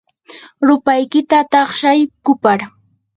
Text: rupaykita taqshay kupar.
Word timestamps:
rupaykita 0.67 1.39
taqshay 1.51 1.99
kupar. 2.25 2.59